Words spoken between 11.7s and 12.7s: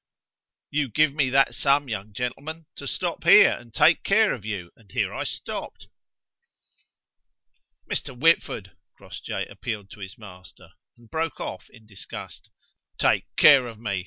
disgust.